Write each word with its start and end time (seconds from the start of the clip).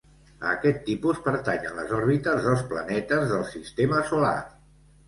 A 0.45 0.53
aquest 0.53 0.79
tipus 0.87 1.19
pertanyen 1.27 1.77
les 1.81 1.93
òrbites 1.99 2.43
dels 2.49 2.67
planetes 2.73 3.31
del 3.35 3.49
Sistema 3.55 4.07
Solar. 4.15 4.39